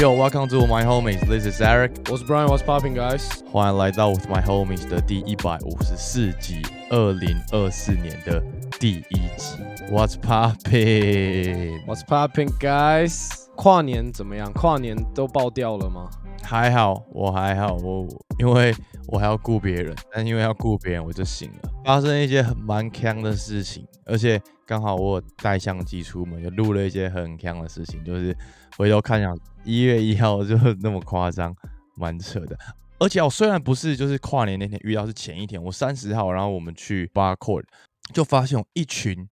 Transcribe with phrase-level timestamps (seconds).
[0.00, 1.20] Yo welcome to my homies.
[1.28, 2.10] This is Eric.
[2.10, 3.44] 我是 Brian, What's popping, guys？
[3.50, 8.42] 欢迎来到 With My Homies 的第一百五十四集，二零二四年的
[8.78, 9.58] 第一集。
[9.90, 13.44] What's popping？What's popping, guys？
[13.56, 14.50] 跨年怎么样？
[14.54, 16.08] 跨年都爆掉了吗？
[16.42, 18.74] 还好，我还好，我因为
[19.06, 21.70] 我还要顾别人，但因为要顾别人，我就醒了。
[21.84, 28.34] 发生一些很蛮坑的事情，而且刚好我有带相机出门，就录了一些很坑的事情，就是
[28.78, 31.54] 回头看想一月一号就那么夸张，
[31.96, 32.58] 蛮扯的。
[32.98, 37.64] 而且我虽然不是就是跨年那天遇到，是前一天，我三十号，然后我们去 Bar Court，
[38.12, 39.28] 就发现有一群，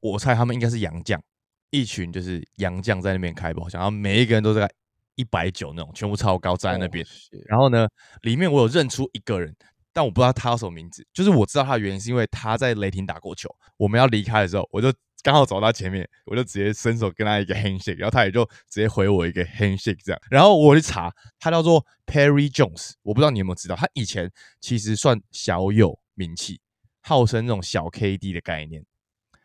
[0.00, 1.20] 我猜他们应该是洋将，
[1.70, 4.70] 一群就是洋将在那边开包厢，然后每一个人都在
[5.16, 7.04] 一百九那种，全部超高站在那边。
[7.04, 7.88] Oh, 然后呢，
[8.22, 9.54] 里面我有认出一个人，
[9.92, 11.04] 但我不知道他叫什么名字。
[11.12, 13.48] 就是我知道他的原因是因为他在雷霆打过球。
[13.76, 14.92] 我们要离开的时候，我就
[15.22, 20.20] 刚好走到前面，我就直接伸手跟他一个 handshake，然后他也就直接回我一个 handshake 这样。
[20.30, 26.60] 然后我去查，他叫做 Perry Jones，我不知道你有没有知道，他以前其实算小有名气，
[27.02, 28.84] 号称那种小 KD 的概念。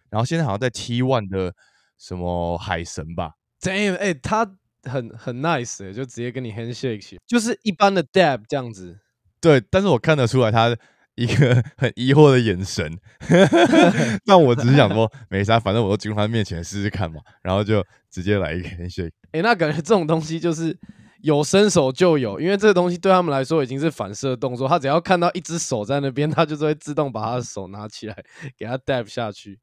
[0.09, 1.53] 然后现在好像在 T One 的
[1.97, 4.45] 什么海神吧，Damn，哎、他
[4.83, 8.99] 很很 nice，、欸、就直接跟你 handshake，就是一般的 dab 这样子。
[9.41, 10.75] 对，但是我看得出来他
[11.15, 12.97] 一个很疑惑的眼神，
[14.25, 19.11] 但我只是想说没啥，反正我都进入他面前试试看嘛，然后就直接来一个 handshake。
[19.31, 20.77] 哎、那感觉这种东西就是
[21.21, 28.15] 有伸手就有，因为这个东西对他们来说已经是反射动作，他只要看到一只手在那边，他就是会自动把他的手拿起来
[28.57, 29.59] 给他 dab 下去。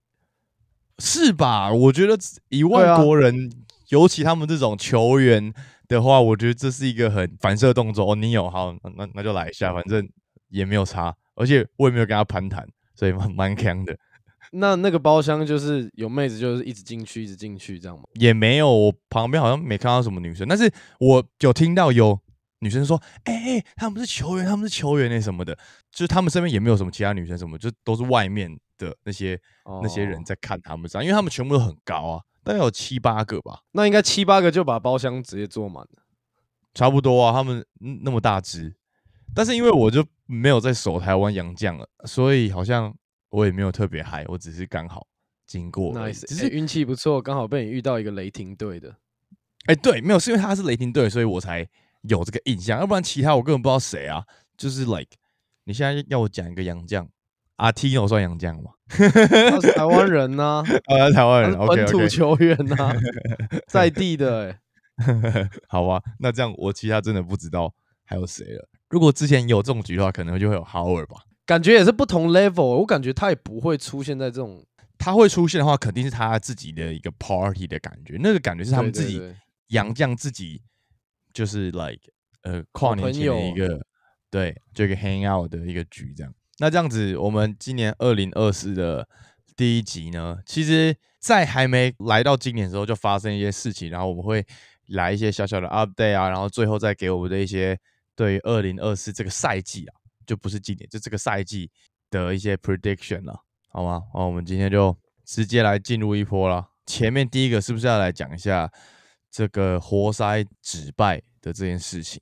[0.98, 1.72] 是吧？
[1.72, 2.16] 我觉得
[2.50, 3.50] 以外对啊国人，
[3.89, 5.53] 尤其他们这种球员
[5.89, 8.12] 的话，我觉得这是一个很反射动作。
[8.12, 10.06] 哦，你有好，那那那就来一下，反正
[10.48, 12.64] 也没有差，而且我也没有跟他攀谈，
[12.94, 13.97] 所以蛮蛮强的。
[14.54, 18.04] 那那个包厢就是有妹子，就是一直进去，一直进去这样吗？
[18.14, 20.70] 也没有，我旁边好像没看到什么女生，但是
[21.00, 22.19] 我有听到有
[22.60, 25.53] 女生说，哎、哎、他们是球员，他们是球员那什么的，
[25.91, 29.41] 就是他们身边也没有什么其他女生什么，就都是外面的那些、
[29.82, 36.03] 那些人哦在看他们这样，因为他们全部都很高啊，大概有七八个吧，那应该七八个就把包厢直接坐满了。
[36.74, 38.74] 差不多啊，他们嗯那么大只，
[39.34, 42.94] 但是因为我就没有在守台湾洋将了，所以好像
[43.31, 45.06] 我也没有特别嗨，我只是刚好
[45.47, 48.94] 经过而已 nice，只是欸运气不错，刚好被你遇到一个雷霆队的。
[49.66, 51.69] 哎、对，没有，是因为他是雷霆队，所以我才
[52.03, 54.25] 有这个印象，要不然其他我根本不知道谁啊。
[54.56, 55.16] 就是 like，
[55.65, 57.09] 你现在要我讲一个洋将，
[57.56, 58.72] 阿 T 有算洋将吗？
[58.88, 62.92] 他是台湾人呐、 啊，台湾人本土球员呐、
[63.66, 64.59] 在地的、欸。
[65.69, 67.72] 好吧，那这样我其他真的不知道
[68.04, 68.69] 还有谁了。
[68.92, 71.22] 如果之前有这种局的话，可能就会有 Howard 吧。
[71.47, 74.62] 感觉也是不同 level，我感觉他也不会出现在这种
[74.98, 79.36] 他会出现的话，肯定是他自己的一个 party 的感觉，那个感觉是他们自己对对对
[79.69, 80.60] 洋将自己
[81.32, 82.03] 就是 like
[82.42, 83.80] 呃跨年朋前的一个
[84.30, 86.30] 对，就一个 hang out 的一个局这样。
[86.59, 89.09] 那这样子，我们今年二零二四的
[89.56, 94.47] 第一集呢，其实在还没来到今年的时候，就发生一些事情，然后我们会
[94.88, 97.76] 来一些小小的 update 啊，然后最后再给我们的一些
[98.15, 99.95] 对二零二四这个赛季啊，
[100.27, 101.71] 就不是今年，就这个赛季
[102.11, 103.41] 的一些 prediction 了，
[103.71, 104.03] 好吗？
[104.12, 106.69] 好，我们今天就直接来进入一波了。
[106.87, 108.71] 前面第一个是不是要来讲一下
[109.31, 112.21] 这个活塞止败的这件事情？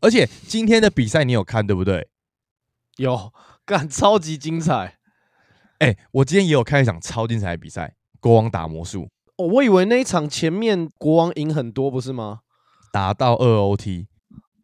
[0.00, 2.08] 而且今天的比赛你有看对不对？
[2.96, 3.32] 有
[3.64, 4.98] 干超级精彩
[5.78, 9.46] 哎、我今天也有看一场超精彩的比赛，国王打魔术，哦！
[9.48, 12.42] 我以为那一场前面国王赢很多，不是吗？
[12.92, 14.06] 打到二 OT。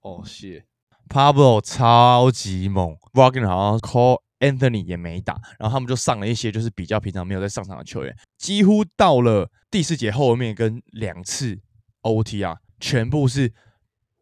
[0.03, 0.65] 哦，谢
[1.09, 11.59] Pablo 超级猛 w a g n e r 好像 Call Anthony 也没打，然后他们就上了一些就是比较平常没有在上场的球员，几乎到了第四节后面跟两次
[12.03, 13.53] OT 啊，全部是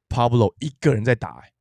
[0.09, 1.53] Pablo 一个人在打、欸，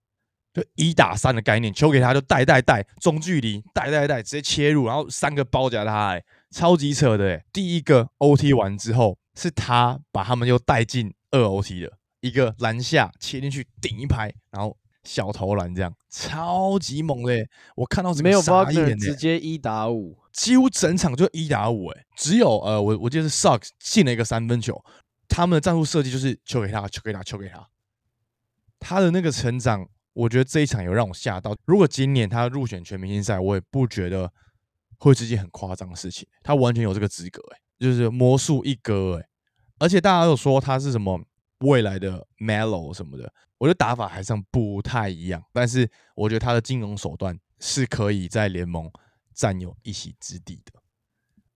[0.54, 7.44] 就一打三的概念，球给他就带带带，中距离带带带，直接切入，然后三个包夹他、欸，超级扯的、欸。
[7.52, 11.92] 第一个 OT 完之后，是他把他们又带进二 OT 的，
[12.26, 17.48] 一个篮下切进去顶一拍，然后小投篮这样，超级猛的、欸。
[17.76, 24.84] 我看到没有傻 Wagner 眼、欸，直接一打五，几乎整场就一打五，哎，只有呃，我我记得是 Socks 进了一个三分球，
[25.28, 27.68] 他们的战术设计就是球给他，球给他，球给他。
[28.80, 31.56] 他的那个成长，我觉得这一场有让我吓到。
[31.66, 34.32] 如果今年他入选全明星赛，我也不觉得
[34.98, 36.28] 会是件很夸张的事情。
[36.42, 39.28] 他完全有这个资格，哎，就是魔术一哥，哎，
[39.78, 41.22] 而且大家都说他是什么
[41.60, 48.92] 未来的 Melo 什么的，我觉得打法还算不太一样，但是我觉得他的金融手段是可以在联盟
[49.34, 50.74] 占有一席之地的。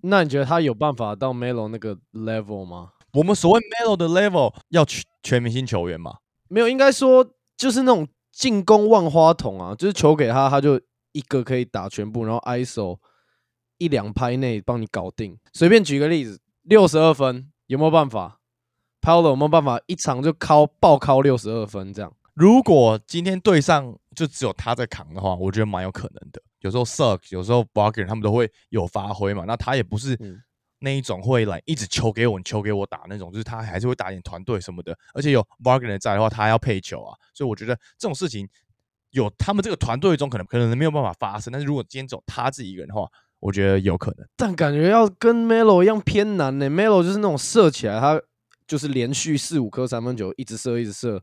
[0.01, 2.93] 那你觉得他有办法到 Melo 那个 level 吗？
[3.13, 6.19] 我们所谓 Melo 的 level 要全全明星球员吗？
[6.47, 10.79] 没有，应该说就是那种进攻万花筒啊，就是球给他，他就
[11.11, 12.97] 一个可以打全部，然后 ISO
[13.77, 15.37] 一两拍内帮你搞定。
[15.51, 18.38] 随便举个例子，六十二分有没有办法
[19.01, 22.13] ？Paulo 有没有办法一场就敲爆敲六十二分这样？
[22.33, 26.41] 如果今天对上就只有他在扛的话，我觉得蛮有可能的。
[26.61, 29.43] 有时候 Suck，有时候 b a r g e r 他们都会有发挥嘛。
[29.45, 30.17] 那他也不是
[30.79, 34.97] 那一种会来一直球给我，你球给我打那种，就是他还是会打点团队什么的。
[35.13, 37.15] 而且有 b a r g e r 在的话，他还要配球啊。
[37.33, 38.47] 所以我觉得这种事情
[39.11, 41.51] 有他们这个团队中可能可能没有办法发生。
[41.51, 43.05] 但是如果今天只有他自己一个人的话，
[43.41, 44.27] 我觉得有可能。
[44.37, 46.69] 但感觉要跟 Melo 一样偏难呢。
[46.69, 48.21] Melo 就是那种射起来，他
[48.69, 51.21] 就是连续四五颗三分球，一直射，一直射。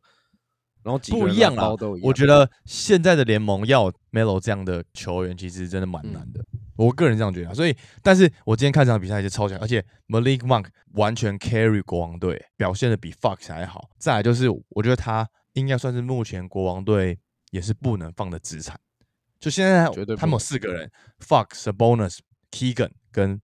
[0.82, 1.70] 然后不一样啊，
[2.02, 6.44] 我觉得现在的联盟要 Melo 这样的球员，其实真的蛮难的。
[6.76, 13.88] 我个人这样觉得，所以，但是我今天看这场比赛就超强，而且 Malik Monk 完全 carry 国王队，表现的比 Fox 还好。
[13.98, 17.18] 再来就是，我觉得他应该算是目前国王队
[17.50, 18.78] 也是不能放的资产。
[19.40, 20.88] 就现在，他们有四个人
[21.18, 22.18] ：Fox、Bonus、
[22.52, 23.40] Keegan 跟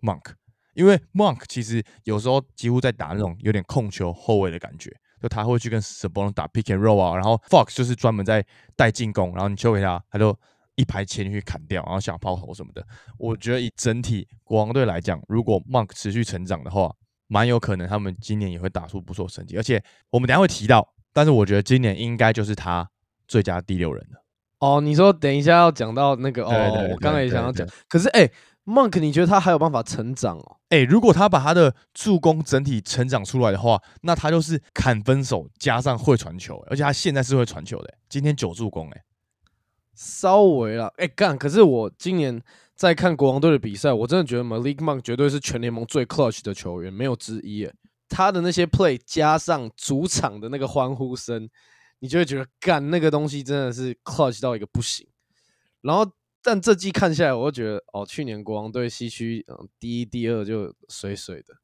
[0.00, 0.32] Monk。
[0.74, 4.94] 因为 Monk 其实有时候几乎在打那种有点控球后卫的感觉。
[5.22, 8.42] 就他会去跟 Sabonis 打 pick and roll 啊，然后 Fox 就是专门在
[8.74, 10.34] 带进攻，然后你球给他，他就
[10.76, 12.82] 一排前去砍掉，然后想抛投什么的。
[13.18, 16.90] 我觉得以整体国王队来讲，如果 Monk 持续成长的话，
[17.26, 19.58] 蛮有可能他们今年也会打出不错成绩。
[19.58, 22.88] 而且我们等下会提到，但是我觉得今年应该就是他
[23.28, 24.24] 最佳第六人了。
[24.60, 28.30] 哦，你说等一下要讲到那个哦，我刚才也想要讲，可是哎。
[28.66, 30.58] Monk，你觉得他还有办法成长哦？
[30.68, 37.94] 哎，如果他把他的助攻整体成长出来的话，那他就是砍分手加上会传球，而且他现在是会传球的。
[38.08, 39.02] 今天九助攻，哎，
[39.94, 41.36] 稍微了，哎干。
[41.36, 42.40] 可是我今年
[42.76, 47.64] 在看国王队的比赛，我真的觉得 Malik Monk 绝对是全联盟最 clutch 的球员，没有之一。
[47.64, 47.72] 哎，
[48.08, 51.48] 他的那些 play 加上主场的那个欢呼声，
[51.98, 55.08] 你就会觉得干那个东西真的是 clutch 到一个不行。
[55.80, 56.06] 然后。
[56.42, 61.54] 但这季看下来，我就觉得哦，去年国王队西区嗯第一、第二就水水的，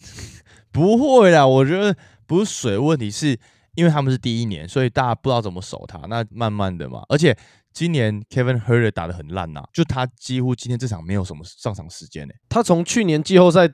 [0.70, 1.96] 不会啦，我觉得
[2.26, 3.38] 不是水问题，是
[3.74, 7.02] 因为他们是第一年，所以大家不知道怎么守他，那慢慢的嘛。
[7.08, 7.36] 而且
[7.72, 12.34] 今年 Kevin Herter 打的很烂呐，就他几乎今天这场没有什么上场时间呢。
[12.48, 13.68] 他从去年季后赛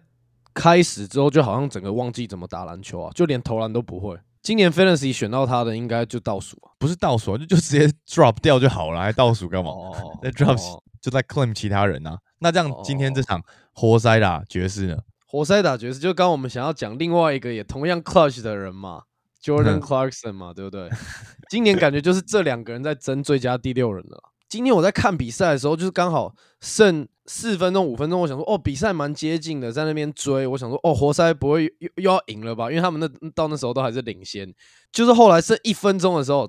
[0.54, 4.16] 开始之后，就好像整个忘记怎么打篮球啊，就连投篮都不会。
[4.46, 9.72] 今年 Fantasy 选到他的应该就倒数啊，不是倒数，就 就直接 drop 掉就好了，还倒数干嘛？
[10.22, 10.56] 在 drop
[11.00, 12.16] 就在 claim 其他人啊。
[12.38, 14.98] 那这样今天这场活塞打爵士呢？
[15.26, 19.02] 活塞打爵士，就刚我们想要讲另外一个也同样 clutch 的人嘛
[19.42, 20.88] ，Jordan Clarkson 嘛，对不对？
[21.50, 24.30] 今年感觉就是这两个人在争最佳第六人了。
[24.48, 30.46] 今天我在看比赛的时候，就是刚好剩四分钟、五分钟，我想说，哦，比赛蛮接近的，在那边追。
[30.46, 32.70] 我想说，哦，活塞不会又又要赢了吧？
[32.70, 34.54] 因为他们那到那时候都还是领先。
[34.92, 36.46] 就是后来剩一分钟的时候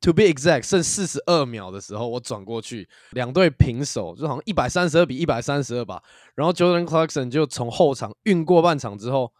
[0.00, 6.00] ，to be exact，剩四十二秒的时候，我转过去，两队平手，就好像一百三十二比一百三十二吧。
[6.36, 9.32] 然后 Jordan Clarkson 就从后场运过半场之后，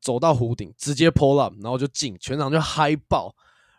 [0.00, 3.34] 走到弧顶，直接 pull up，然后就进，全场就嗨爆。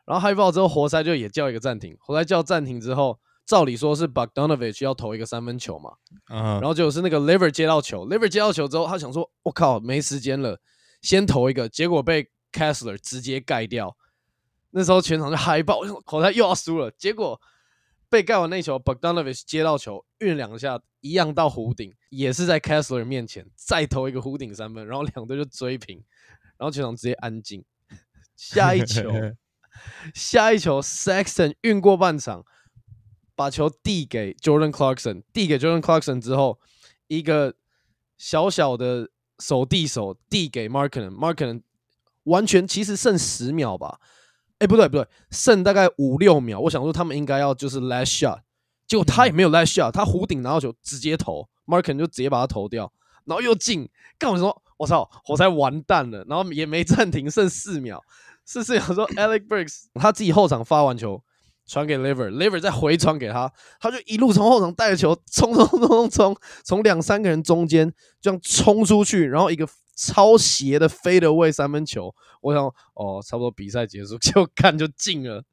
[0.06, 1.96] 然后嗨爆之后，活塞就也叫一个暂停。
[2.00, 3.18] 活塞叫暂停之后。
[3.48, 5.94] 照理说是 Bogdanovich 要投一个三分球嘛，
[6.28, 10.60] 然后就是那个 Liver 接到球，Liver 接到球之后，他想说：“我靠，没时间了，
[11.02, 13.96] 先投一个。”结果被 Kessler 直接盖掉。
[14.72, 16.92] 那时候全场就嗨爆，口袋又要输了。
[16.92, 17.40] 结果
[18.10, 26.04] 被盖完那球，Bogdanovich 接到球运两下，一样到弧顶，也是在 Kessler 面前再投一个弧顶三分，然后两队就追平，
[26.58, 27.64] 然后全场直接安静。
[28.36, 29.10] 下一球，
[30.14, 32.44] 下一球，Saxton 运过半场。
[33.38, 36.60] 把球递给 Jordan Clarkson，递给 Jordan Clarkson 之后，
[37.08, 37.54] 一个
[38.18, 41.62] 小小的手递手递给 Markin，Markin
[42.24, 44.00] 完全其实剩十秒吧？
[44.58, 46.60] 哎，不对不对，剩大概五六秒。
[46.62, 48.40] 我想说他们应该要就是 last shot，
[48.88, 52.92] 结果他也没有 last shot，他弧顶拿到球直接投，Markin 就直接把他投掉，
[53.26, 53.88] 然后又进。
[54.18, 58.04] 干我说我操，我才完蛋了，然后也没暂停，剩四秒，
[58.46, 61.24] 四四秒说 Alex Burks 他自己后场发完球。
[61.68, 75.44] 传给 Liver，Liver 再回传给他，他就一路从后场带着球冲冲冲冲冲，从两三个人中间这样冲出去，然后一个超斜的飞的位三分球，我想哦，差不多比赛结束 就看就进了，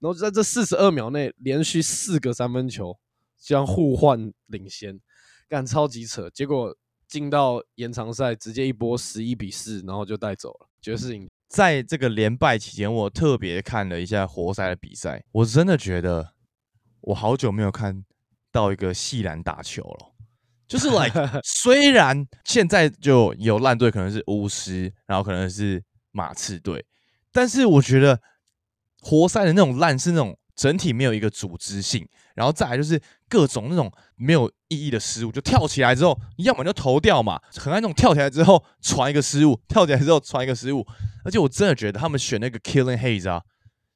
[0.00, 2.98] 然后就在这四十二秒内连续四个三分球，
[3.40, 4.98] 这样互换领先，
[5.48, 11.28] 干超级扯，结果进到延长赛直接一波十一比四，然后就带走了爵士赢。
[11.50, 16.32] 在这个连败期间，我特别看了一下活塞的比赛，我真的觉得
[17.00, 18.04] 我好久没有看
[18.52, 20.14] 到一个细篮打球了。
[20.68, 26.86] 就是 like 虽然现在就有烂队，可能是巫师，然后可能是马刺队，
[27.32, 28.20] 但是我觉得
[29.00, 32.08] 活塞的那种烂是那种整体没有一个组织性，
[32.40, 40.86] 然后再来就是各种那种没有意义的失误，就跳起来之后，要么就投掉嘛，很爱那种跳起来之后传一个失误，跳起来之后传一个失误，
[41.22, 43.42] 而且我真的觉得他们选那个 Killing Hayes 啊，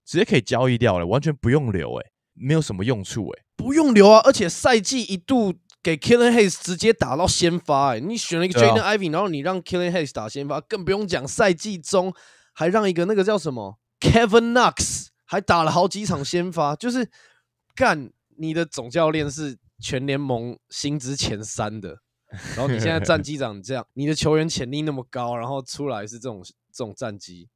[0.05, 3.43] 直接可以交易掉了，完全不用留，诶，没有什么用处，诶。
[3.57, 12.13] 不用留啊，而且赛季一度给 Killing Hayes 直接打到先发，哎，你选了一个 Jaden Ivy，然后你让 Killing Hayes 打先发，更不用讲赛季中
[12.53, 17.09] 还让一个那个叫什么 Kevin Knox 还打了好几场先发，就是
[17.75, 21.99] 干你的总教练是全联盟薪资前三的，
[22.57, 27.49] 然后你现在战绩长这样， 你的球员潜力那么高，然后出来是这种这种战绩，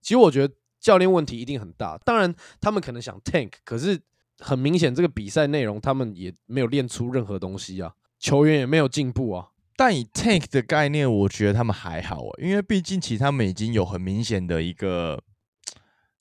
[0.00, 4.00] 其实我觉得教练问题一定很大，当然他们可能想 tank，可是。
[4.40, 9.50] 很明显，这个比赛内容他们也没有练出任何东西啊，球员也没有进步啊。
[9.76, 15.22] 但以 tank 的概念，我觉得他们还好啊，因为毕竟其实他们已经有很明显的一个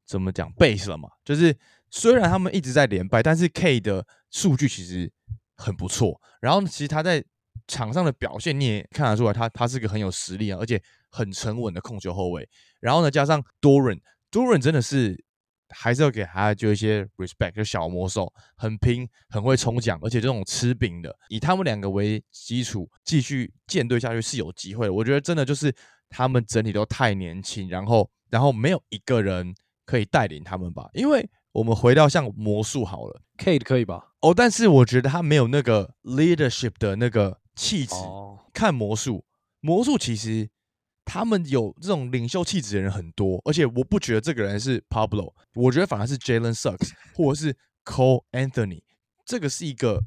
[0.05, 1.09] 怎么讲 base 了嘛。
[1.25, 1.57] 就是
[1.93, 5.11] 虽然他们一直在连败，但是 K 的数据其实
[5.55, 6.19] 很不错。
[6.41, 7.23] 然后其实他在
[7.67, 10.81] 场上的表现你也看得出来，他他是个很有实力啊，而且
[11.11, 12.49] 很沉稳的控球后卫。
[12.79, 15.23] 然后呢，加上 Doran，Doran 真的是。
[15.75, 24.93] 还是要给他就一些 respect，就小魔兽很拼，很会冲奖，而且这种吃饼的，以他们两个为基础继续建队下去是有机会的。
[24.93, 25.73] 我觉得真的就是
[26.09, 30.87] 他们整体都太年轻，然后然后没有一个人可以带领他们吧。
[30.93, 34.11] 因为我们回到像魔术好了，Kate 可以吧？
[34.19, 37.95] 哦，但是我觉得他没有那个 leadership 的那个气质。
[38.53, 39.25] 看魔术，
[39.61, 40.49] 魔术其实。
[41.05, 48.81] 他们有这种领袖气质的人很多，而且我不觉得这个人是 Pablo，我觉得反而是 Jalen Suggs 或者是 Cole Anthony，
[49.25, 50.01] 这个是一个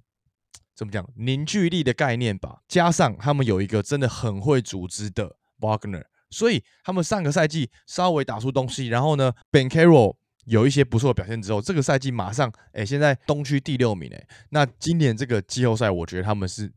[0.75, 2.61] 怎么讲凝聚力的概念吧。
[2.67, 16.73] 加上他们有一个真的很会组织的 Wagner，所以他们上个赛季稍微打出东西，然后呢，Ben Carroll 有一些不错的表现之后，这个赛季马上哎，现在东区第六名哎，那今年这个季后赛，我觉得他们是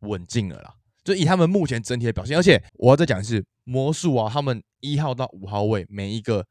[0.00, 0.74] 稳进了啦。
[1.04, 6.46] 就以他们目前整体的表现，而且我要再讲的是魔术啊，他们一号到五号位每一个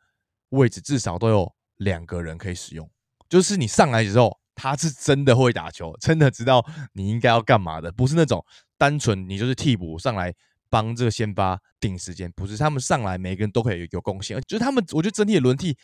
[0.49, 2.89] 位置至少都有两个人可以使用，
[3.29, 8.45] 就是你上来之后，他是真的会打球，真的知道你应该要干嘛的，不是那种
[8.77, 10.33] 单纯你就是替补上来
[10.69, 15.77] 帮这个先发顶时间，不是他们上来每个人都可以有贡献，就是他们我觉得整体的轮替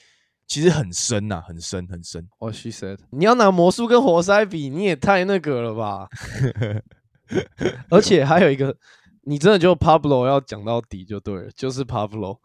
[0.48, 2.28] 其实很深呐，很深很深。
[2.40, 6.08] 哦，she said，你要拿魔术跟活塞比，你也太那个了吧。
[7.92, 8.76] 而且还有一个，
[9.24, 12.40] 你真的就 Pablo 要讲到底就对了，就是 Pablo。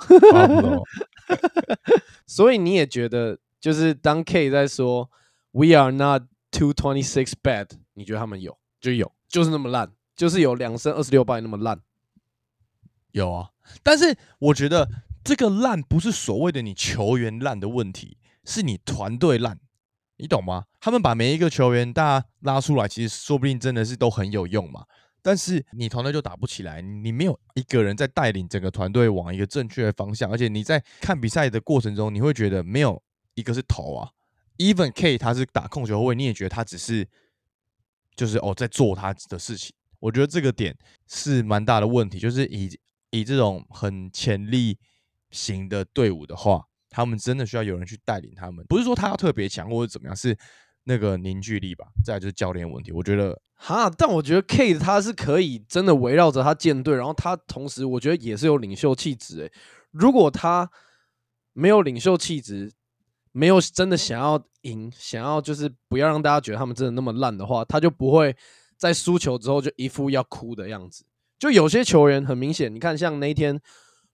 [2.27, 5.09] 所以你也觉得，就是当 K 在说
[5.53, 11.81] We are not two twenty six bad，你觉得他们有就有，就是那么烂，就是有两胜二十六败那么烂。
[13.13, 13.51] 有啊，
[13.85, 14.89] 但是我觉得
[15.25, 19.59] 这个烂不是所谓的你球员烂的问题，是你团队烂。
[20.19, 20.67] 你懂吗？
[20.81, 24.85] 他们把每一个球员大家拉出来，其实说不定真的是都很有用嘛。
[25.21, 33.03] 但是你团队就打不起来，你没有一个人在带领整个团队往一个正确的方向，而且你在看比赛的过程中，你会觉得没有
[33.35, 34.11] 一个是头啊。
[34.59, 37.09] Even K 他是打控球后卫，你也觉得他只是
[38.15, 39.75] 就是哦在做他的事情。
[39.99, 40.77] 我觉得这个点
[41.09, 42.79] 是蛮大的问题，就是以
[43.11, 44.79] 以这种很潜力
[45.33, 46.63] 型的队伍的话。
[46.95, 50.37] 他们真的需要有人去带领他们，不是说他要特别强或者怎么样，是
[50.85, 51.87] 那个凝聚力吧。
[52.05, 59.41] 再就是教练问题，我觉得哈，但我觉得 K 他是可以真的围绕着他建队，然后他同时我觉得也是有领袖气质。
[59.41, 59.53] 诶，
[59.91, 60.71] 如果他
[61.55, 62.71] 没有领袖气质，
[63.33, 68.37] 没有真的想要赢，想要就是不要让大家觉得他们真的那么烂的话，他就不会
[68.77, 71.07] 在输球之后就一副要哭的样子。
[71.39, 73.59] 就有些球员很明显，你看像那天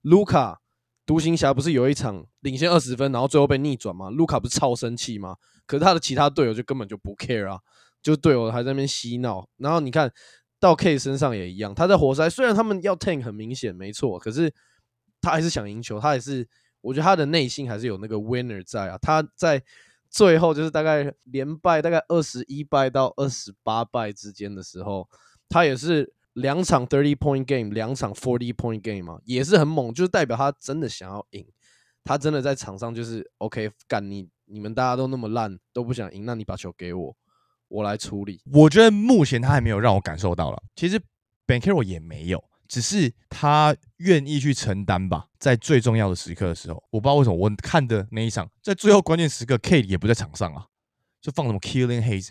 [0.03, 0.61] 卢卡。
[1.09, 4.11] 独行侠不是有一场领先二十分，然后最后被逆转吗？
[4.11, 5.37] 卢卡不是超生气吗？
[5.65, 7.59] 可是他的其他队友就根本就不 care 啊，
[8.03, 9.49] 就队友还在那边嬉闹。
[9.57, 10.13] 然后你看
[10.61, 14.53] 到 K 身上也一样，他在活塞虽然他们要 tank 很明显没错，可是
[15.23, 16.47] 他还是想赢球，他也是
[16.83, 18.99] 我觉得他的内心还是有那个 winner 在啊。
[19.01, 19.63] 他在
[20.11, 25.09] 最后就是大概连败大概二十一败到二十八败之间的时候，
[25.49, 26.13] 他也是。
[26.39, 31.47] 两场 thirty point game，两场 forty point game 嘛，也是很猛，就是代表他真的想要赢，
[32.05, 37.17] 他真的在场上就是 OK 干你，你们大家都那么烂，都不想赢，那你把球给我，
[37.69, 38.41] 我来处理。
[38.53, 41.01] 我觉得目前他还没有让我感受到了，其实
[41.47, 50.67] Ben Carroll 也没有，只是他愿意去承担吧，在最重要的时刻的时候，我不知道为什么我看的那一场，在最后关键时刻，Kate 也不在场上啊，
[51.21, 52.29] 就放什么 Killing Hayes，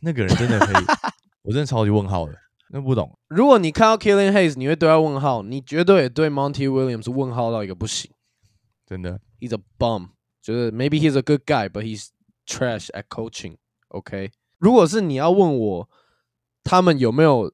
[0.00, 0.84] 那个人真的可以，
[1.42, 2.38] 我真的超级问号的。
[2.70, 3.18] 那不懂。
[3.28, 8.10] 如果你看到 Killing Hayes，你会对他问号，你绝对也对 Monty Williams 问号到一个不行。
[8.86, 10.08] 真的，He's a bum，
[10.42, 12.08] 就是 maybe he's a good guy，but he's
[12.46, 13.56] trash at coaching。
[13.88, 15.88] OK，如果是你要问我
[16.64, 17.52] 他们有没有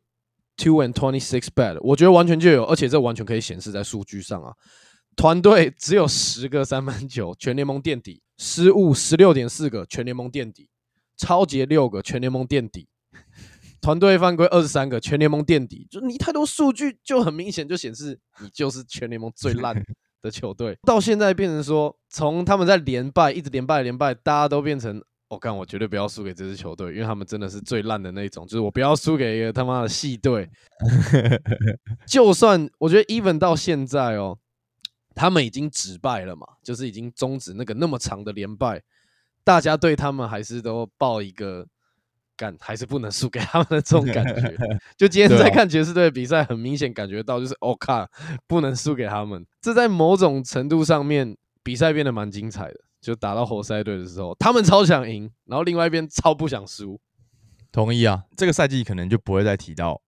[0.56, 4.54] two and twenty six bad，我觉得完全就有，而且这完全可以显示在数据上啊。
[5.14, 10.68] 团队只有十个三分球，全联盟垫底；失误十六点四个，全联盟垫底；
[11.18, 12.86] 超节六个，全联盟垫底；
[13.82, 15.86] 团队犯规二十三个，全联盟垫底。
[15.90, 19.74] 就你太多数据，就很明显就显示你就是全联盟最烂
[20.22, 20.78] 的球队。
[20.86, 30.48] 到现在变成说，从他们在连败一直连败连败，大家都变成我干、我绝对不要输给这支球队，因为他们真的是最烂的那一种，就是我不要输给一个他妈的系队。
[32.06, 34.38] 就算我觉得 even 到现在哦，
[35.14, 38.80] 他们已经止败了嘛，就是已经终止那个那么长的连败，
[39.42, 41.66] 大家对他们还是都抱一个
[42.36, 44.56] 干，还是不能输给他们的这种感觉。
[44.96, 48.08] 就今天在看爵士队的比赛，很明显感觉到就是哦靠，
[48.46, 49.46] 不能输给他们。
[49.60, 52.80] 这在某种程度上面，比赛变得蛮精彩的。
[53.00, 57.00] 就打到活塞队的时候，他们超想赢，然后另外一边超不想输。
[57.72, 58.22] 同意啊。
[58.36, 60.00] 这个赛季可能就不会再提到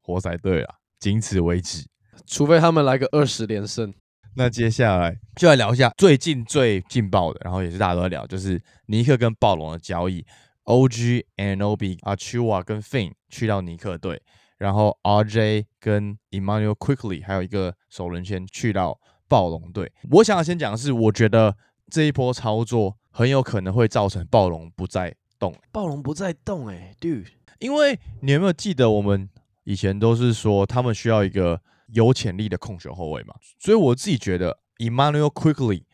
[0.00, 1.86] 活塞队了，仅此为止。
[2.26, 3.94] 除非他们来个二十连胜，
[4.34, 10.26] 那接下来就来聊一下最近最劲爆的，然后也是大家都在聊，就是尼克跟暴龙的交易。
[10.64, 14.22] OG、Anobi、Achua 跟 Fin 去到尼克队，
[14.58, 19.92] 然后 RJ 跟 Emmanuel Quickly 还有一个首轮签去到暴龙队。
[20.10, 21.56] 我想要先讲的是，我觉得
[21.90, 27.24] 这一波操作很有可能会造成暴龙不再动，暴龙不再动哎、d u d e
[27.58, 29.28] 因为你有没有记得我们
[29.64, 33.34] 以前都是说他们需要一个有潜力的控球后卫嘛？
[33.58, 35.84] 所以我自己觉得 Emmanuel Quickly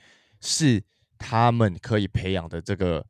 [0.41, 0.85] 是
[1.19, 3.05] 他们可以培养的这个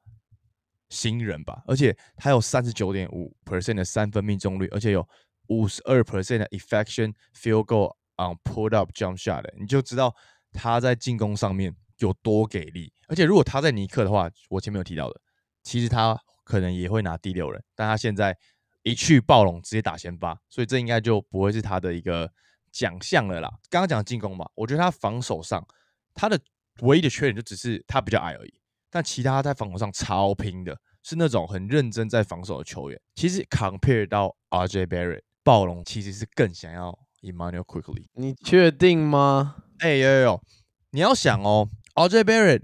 [0.90, 5.06] 新人吧，而且他有三十九点五 percent 的三分命中率，而且有
[5.48, 10.14] 五十二 percent 的 effection field goal on pull up jump shot，你就知道
[10.52, 12.92] 他在进攻上面有多给力。
[13.06, 15.20] 而且如果他在尼克的话，我前面有提到的，
[15.62, 18.36] 其实他可能也会拿第六人，但他现在
[18.82, 22.30] 一去暴龙直接打先发，所以这应该就不会是他的一个
[22.72, 23.48] 奖项了啦。
[23.70, 25.66] 刚刚讲进攻嘛，我觉得他防守上
[26.14, 26.38] 他的
[26.80, 28.54] 唯一的缺点就只是他比较矮而已，
[28.90, 33.00] 但其他在防守上超拼的，是那种很认真在防守的球员。
[33.14, 38.06] 其实 compare 到 RJ Barrett，暴龙其实是更想要 Emmanuel Quickly。
[38.14, 39.56] 你确定吗？
[39.78, 40.42] 哎、有有有，
[40.90, 42.62] 你要想哦，RJ Barrett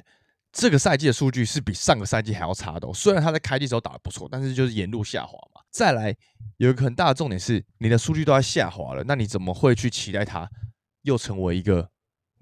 [0.53, 2.93] 这个赛季的数据是比上个赛季还要差的、哦。
[2.95, 5.61] 虽然他在开季时候打得不错，但是就是沿路下滑嘛。
[5.71, 6.15] 再来
[6.59, 10.49] 有一个很大的重点是，你的数据都在下滑了，那你怎么会去期待他
[11.03, 11.91] 又成为一个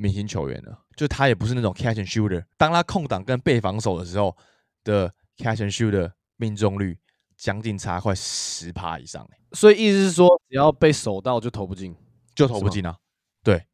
[0.03, 0.77] 明星球员呢？
[0.97, 4.37] 就他也不是那种 catch and shooter，当他空档跟被防守的时候
[4.85, 6.99] 的 catch and shooter 命中率
[7.37, 11.95] 将近差快十趴以上、欸，所以意思是说，只要被守到就投不进。
[12.35, 12.97] 就投不进啊。
[13.45, 13.67] 对，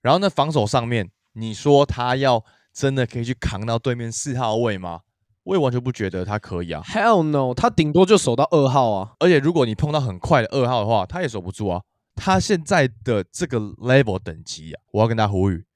[0.00, 5.00] 然后呢，防守上面，你说他要真的可以去扛到对面四号位吗？
[5.44, 6.82] 我也完全不觉得他可以啊。
[6.86, 9.12] Hell no，他顶多就守到二号啊。
[9.18, 11.82] 而且如果你碰到很快的二号的话，他也守不住啊。
[12.14, 15.66] 他现在的这个 level 等级啊，我要跟他呼吁，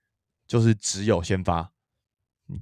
[0.53, 1.71] 就是只有先发。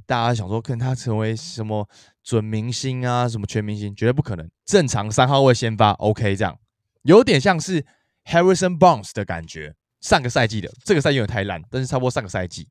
[0.07, 1.89] 大家想说跟他成为什么
[2.23, 4.49] 准明星啊，什么全明星，绝对不可能。
[4.65, 6.57] 正常三号位先发，OK，这样
[7.03, 7.85] 有点像是
[8.27, 9.75] Harrison Barnes 的感觉。
[10.01, 12.69] 上个赛季的，这个赛季有点太烂，但是差不多上个赛季。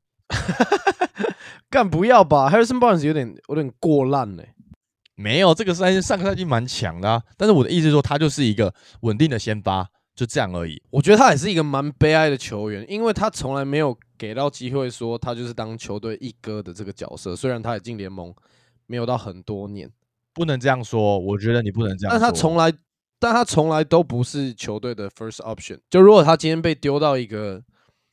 [1.68, 4.54] 干不要吧，Harrison Barnes 有点有点过烂嘞、
[5.16, 7.22] 没有，这个赛季上个赛季蛮强的啊。
[7.36, 10.80] 但是我的意思是说，他就是一个稳定的先发，就这样而已。
[10.90, 17.34] 我觉得他也是一个蛮悲哀的球员，因为他从来没有给到机会说他就是当球队一哥的这个角色。
[17.34, 18.34] 虽然他也进联盟
[18.86, 19.90] 没有到很多年，
[20.34, 22.18] 不能这样说，我觉得你不能这样说。
[22.18, 22.72] 但他从来，
[23.18, 25.78] 但他从来都不是球队的 first option。
[25.88, 27.62] 就如果他今天被丢到一个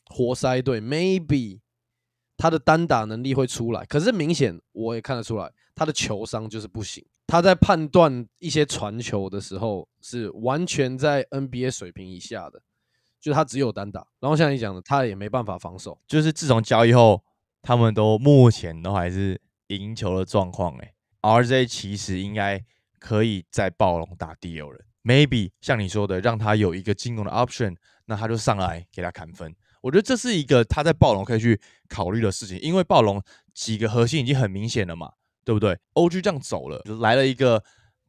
[0.06, 1.60] 活塞队，maybe
[2.38, 7.04] 他的单打能力会出来，可是明显我也看得出来，他的球商就是不行。
[7.28, 12.62] 他在判断一些传球的时候，是完全在 NBA 水平以下的，
[13.20, 14.08] 就他只有单打。
[14.22, 16.00] 然后像你讲的，他也没办法防守。
[16.08, 17.22] 就是自从交易后，
[17.62, 20.78] 他们都目前都还是赢球的状况。
[20.78, 22.64] 哎，RJ 其实应该
[22.98, 29.54] 可以在暴龙打第六人，maybe 像你说的，让他有一个进攻的 option，那他就上来给他砍分。
[29.82, 31.60] 我觉得这是一个他在暴龙可以去
[31.90, 33.22] 考虑的事情，因为暴龙
[33.54, 35.12] 几个核心已经很明显了嘛，
[35.48, 37.64] 对不对？OG 这样走了，来了一个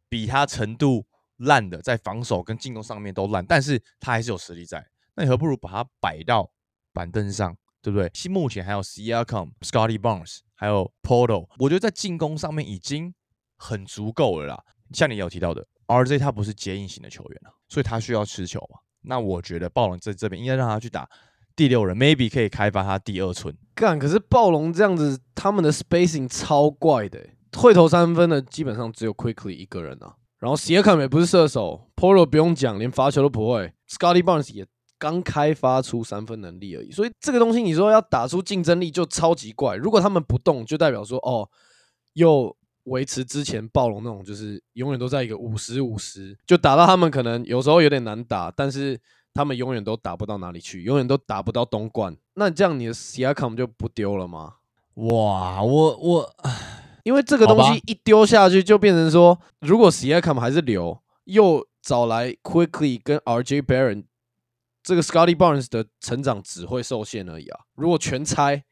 [0.09, 4.85] 比他程度烂的，在防守跟进攻上面都烂，但是他还是有实力在。
[5.15, 6.51] 那你何不如把他摆到
[6.93, 8.11] 板凳上，对不对？
[8.13, 13.15] 现目前还有 Siakam、Scotty Barnes，还有 Portal，我觉得在进攻上面已经
[13.57, 14.65] 很足够了啦。
[14.93, 18.81] 像你有提到的 RJ 他不是接应型的球员啊，所以他需要持球嘛。
[19.03, 21.09] 那我觉得暴龙在这边应该让他去打
[21.59, 23.53] 第六人，maybe 可以开发他第二春。
[23.75, 27.19] 干，可是暴龙这样子，他们的 spacing 超怪的，
[27.57, 30.15] 会投三分的基本上只有 Quickly 一个人啊。
[30.39, 33.73] 然后 Siakam 也不是射手，Polo 不用讲，连罚球都不会。
[33.91, 34.65] Scotty Barnes 也
[35.01, 39.75] 刚开发出三分能力而已，所以这个东西你说要打出竞争力就超级怪。
[39.75, 41.49] 如果他们不动，就代表说哦，
[42.13, 49.01] 又维持之前暴龙那种，就是永远都在一个五十五十，就打到他们可能有时候有点难打，但是
[49.39, 52.17] 他们永远都打不到哪里去，永远都打不到东冠。
[52.35, 54.55] 那这样你的 Siakam 就不丢了吗？
[54.95, 56.35] 哇，我我
[57.05, 64.07] 因为这个东西一丢下去，就变成说，如果 Siakam 还是留，又找来 Quickly 跟 RJ Barron，
[64.83, 67.61] 这个 Scotty Barnes 的成长只会受限而已啊。
[67.77, 68.65] 如果全拆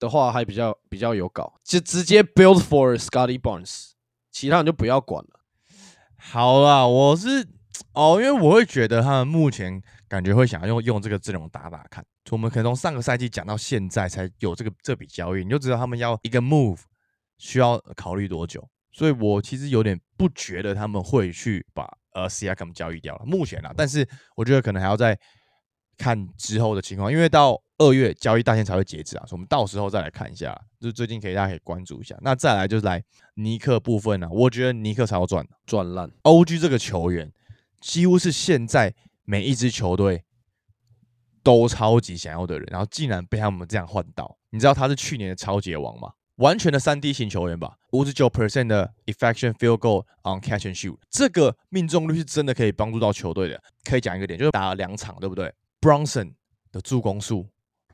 [0.00, 3.90] 的话，还比较比较有搞，就直接 build for Scotty Barnes，
[4.32, 5.38] 其他人就不要管了。
[6.18, 7.46] 好啦，我是
[7.94, 12.04] 哦，因为我会觉得他们目前感觉会想要用用这个阵容打打看。
[12.30, 16.78] 我们可能从上个赛季讲到现在才有这个这笔交易，你就知道他们要一个 move。
[17.38, 18.64] 需要考虑多久？
[18.92, 23.24] 所以我其实有点不觉得他们会去把呃 C I M 交易掉了。
[23.26, 25.18] 目前啊，但是我觉得可能还要再
[25.98, 30.56] 看之后的情况，因为到二月交易大限才会截止啊，所以我们到时候再来看一下。
[30.78, 32.16] 就是最近可以大家可以关注一下。
[32.20, 33.02] 那再来就是来
[33.34, 36.08] 尼克部分呢，我觉得尼克才要赚赚烂。
[36.22, 37.28] O G 这个球员
[37.82, 40.24] 几乎是现在每一支球队
[41.42, 44.38] 都超级想要的人，然后竟然被他们这样换到。
[44.50, 46.12] 你知道他是去年的超级王吗？
[46.36, 53.62] 完全的三 D 型球员吧，五十九 percent 的 effection field goal on catch and shoot，这个命中率是真的可以帮助到球队的。
[53.84, 56.32] 可以讲一个点，就是打了两场，对不对？Bronson
[56.72, 57.48] 的助攻数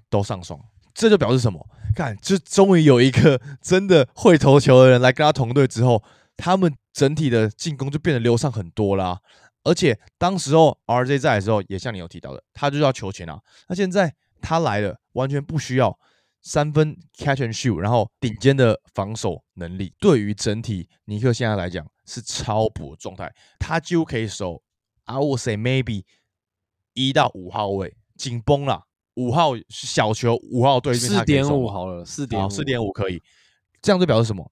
[0.08, 0.60] 都上双，
[0.94, 1.66] 这就表示什么？
[1.96, 6.02] 看，就终于有一个真的会投球的人来跟他同队之后，
[6.36, 9.20] 他们整体的进攻就变得流畅很多啦。
[9.68, 13.38] 而且当时候 RJ 在的时候，也像你有提到的，他就要球权啊。
[13.68, 15.98] 那现在他来了，完全不需要。
[16.40, 23.30] 三分 catch and shoot，然后顶尖的防守能力，对于整体尼克现在来讲是超补的状态。
[23.58, 24.62] 他几乎可以守
[25.04, 26.04] ，I would say maybe
[26.94, 28.86] 一到五号位紧绷了。
[29.14, 33.20] 五号小球，五号对面四点五好了，四点四点五可以。
[33.82, 34.50] 这样就表示什么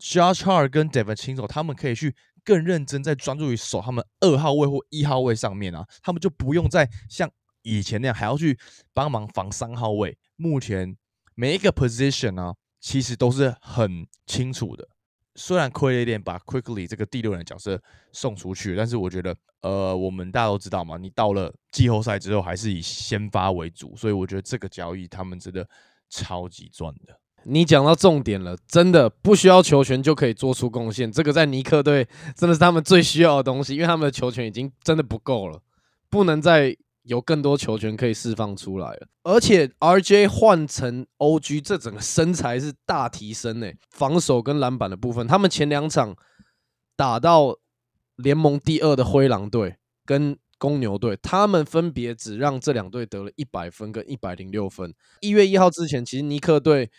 [0.00, 5.86] ？Josh Hart 跟 Devin 清手，他们可以去更认真，在专注于守他们二号位或一号位上面啊。
[6.02, 7.30] 他们就不用再像
[7.60, 8.58] 以前那样还要去
[8.94, 10.16] 帮忙防三号位。
[10.36, 10.96] 目前。
[11.38, 14.88] 每一个 position 啊，其实都是很清楚的。
[15.34, 17.78] 虽然亏了一点，把 Quickly 这个第六人角色
[18.10, 25.68] 送出去，但是我觉得，呃，我们大家都知道嘛，你到了季后赛之后，还是以先发为主，所以我觉得这个交易他们真的
[26.08, 27.20] 超级赚的。
[27.48, 35.60] 你讲到重点了，真的不需要球权就可以做出贡献，这个在尼克队真的是他们最需要的东西，因为他们的球权已经真的不够了，
[36.10, 36.76] 不能再。
[37.06, 46.16] 有更多球权可以释放出来了，而且 RJ 换成 OG，这整个身材是大提升诶，防守跟篮板的部分，他们前两场
[46.96, 47.56] 打到
[48.16, 54.92] 联盟第二的灰狼队跟公牛队，他们分别只让这两队得了一百分跟一百零六分。
[55.20, 56.90] 一月一号之前，其实尼克队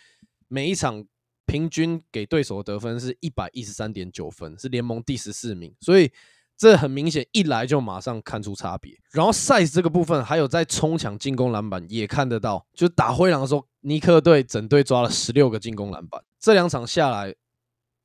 [0.48, 1.06] 每一场
[1.46, 6.12] 平均给对手得分是一百一十三点九分，是联盟第十四名，所以。
[6.60, 8.92] 这很明显，一来就马上看出差别。
[9.12, 12.66] 然后 size 这个部分，还有在冲抢进攻篮板也看得到。
[12.74, 16.20] 就打灰狼的时候，尼克队整队抓了十六个进攻篮板。
[16.40, 17.36] 这两场下来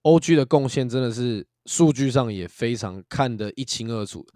[0.02, 4.26] ，OG 的贡献真的是数据上也非常看得一清二楚。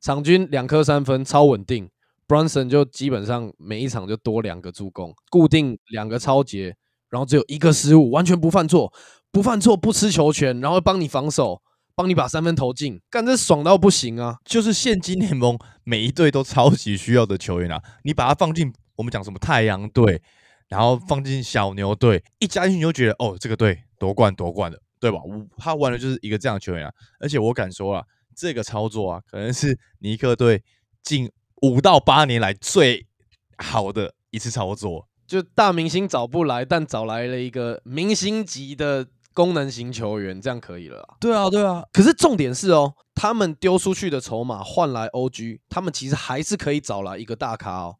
[0.00, 1.90] 场均两颗三分，超稳定。
[2.28, 6.76] Brunson 就基本上每一场就多两个助攻，固定两个超节，
[7.14, 8.92] 然后只有一个失误，完全不犯错，
[9.30, 11.62] 不犯错不吃球权，然后帮你防守。
[11.96, 14.38] 帮你把三分投进，干这爽到不行啊！
[14.44, 17.80] 就是现今联盟每一队都超级需要的球员啊！
[18.02, 20.20] 你把他放进我们讲什么太阳队，
[20.68, 25.20] 然后放进小牛队，一加进去你就觉得哦，这个队夺冠夺冠的，对吧？
[25.56, 26.92] 他玩的就是一个这样的球员啊！
[27.20, 28.04] 而且我敢说啊，
[28.36, 30.64] 这个操作啊，可能是尼克队
[31.04, 31.30] 近
[31.62, 33.06] 五到八年来最
[33.58, 35.06] 好的一次操作。
[35.34, 39.06] 就大明星找不来，但找来了一个明星级的。
[39.34, 41.84] 功能型球员这样可以了，对啊，对啊。
[41.92, 47.96] 可是重点是哦，他们丢出去的筹码换来 OG，他们其实还是可以找来一个大咖哦。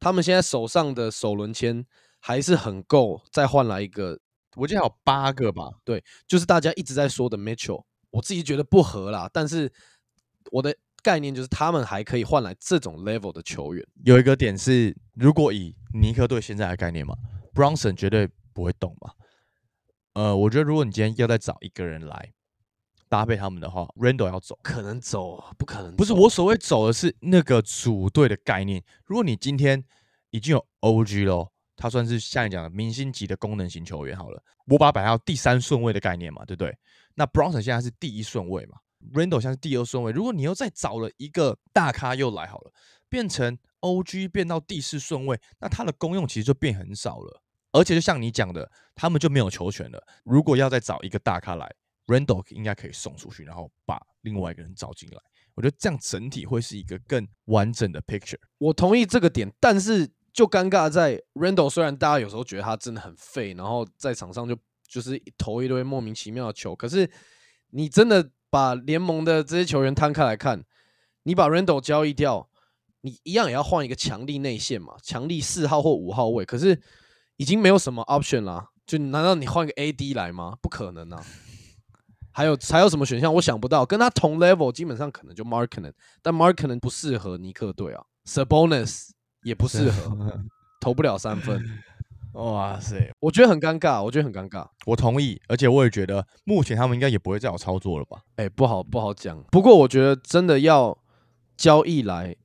[0.00, 1.84] 他们现在手上的首轮签
[2.20, 4.18] 还是很够，再换来一个，
[4.56, 5.70] 我记得有八个吧？
[5.84, 9.28] 对，就是大家一直在说的 Mitchell，我自己觉得不合啦。
[9.30, 9.70] 但是
[10.52, 13.86] 我的概念就是，他们还可以换来这种 level 的球员。
[14.04, 17.14] 有一个点是，如果以尼克队现在的概念嘛
[17.54, 19.12] ，Bronson 绝对不会动嘛。
[20.14, 22.32] 呃，我觉得如果你今天要再找一个人来
[23.08, 24.58] 搭配他们的话，Randall 要走。
[24.62, 25.94] 可能走，不可能。
[25.94, 28.82] 不是我所谓走的是那个组队的概念。
[29.04, 29.84] 如果你今天
[30.30, 36.74] 已经有 OG 了，他算是像你讲的明星级的功能型球员好了，我把他摆到第三顺位的概念嘛，对不对？
[37.14, 38.78] 那 Bronson 现在是第一顺位嘛
[39.12, 40.12] ，Randall 像是第二顺位。
[40.12, 42.72] 如果你又再找了一个大咖又来好了，
[43.08, 47.42] 变成 OG 变到第四顺位，那他的功用其实就变很少了。
[47.72, 50.00] 而且就像你讲的，他们就没有球权了。
[50.24, 51.68] 如果要再找一个大咖来
[52.06, 55.18] ，Randall 应该可以送出去，然后把另外一个人找进来。
[55.54, 58.38] 我觉得这样整体会是一个更完整的 picture。
[58.58, 64.56] 我同意这个点，但是就尴尬在 Randall，虽然大家有时候觉得他真的很废，然后在场上就
[64.88, 67.08] 就是投一堆莫名其妙的球，可是
[67.70, 70.62] 你真的把联盟的这些球员摊开来看，
[71.24, 72.48] 你把 Randall 交易掉，
[73.00, 76.80] 你一样也要换一个强力内线嘛，强力四号或五号位，可是。
[77.36, 80.54] 已经没有什么 option 啦，就难道你换个 AD 来吗？
[80.62, 81.20] 不可能啊！
[82.30, 83.34] 还有还有什么选项？
[83.34, 83.84] 我想不到。
[83.84, 88.04] 跟他同 level，基本上可能就 Mark 可能，但 Mark 可能不适合尼克队啊。
[88.24, 89.08] Sabonis
[89.42, 90.44] 也不适合，
[90.80, 91.60] 投不了三分。
[92.34, 94.66] 哇塞，我觉得很尴尬，我觉得很尴尬。
[94.86, 98.18] 我同意，而且我也觉得目前他们应该也不会再有操作了吧？
[98.36, 99.42] 哎，不好不好讲。
[99.50, 100.96] 不过我觉得真的要
[101.56, 102.36] 交易来。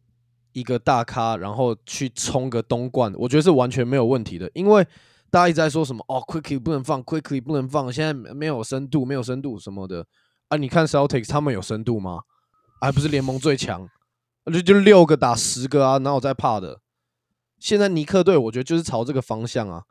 [0.54, 4.50] 一个大咖，然后去冲个东冠，我觉得是完全没有问题的。
[4.56, 4.84] 因为
[5.30, 10.04] 大家一直在说什么哦，quickly 不能放，quickly 不能放，现在没有深度，没有深度什么的
[10.48, 10.58] 啊？
[10.58, 12.22] 你看 Celtics 他们有深度吗？
[12.82, 13.88] 还不是联盟最强，
[14.52, 16.80] 就就六个打十个啊，哪有在怕的？
[17.60, 19.84] 现在尼克队我觉得就是朝这个方向啊，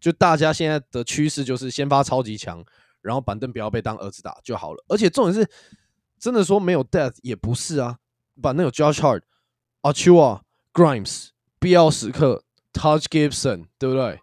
[0.00, 2.64] 就大家现在的趋势就是先发超级强，
[3.02, 4.84] 然后板凳不要被当儿子打就好了。
[4.88, 5.48] 而且重点是，
[6.18, 7.98] 真的说没有 death 也不是啊，
[8.40, 9.22] 板凳有 Josh Hart。
[9.82, 10.40] a c h u a
[10.72, 11.28] Grimes
[11.60, 14.18] 必要时刻 Touch Gibson 对不对？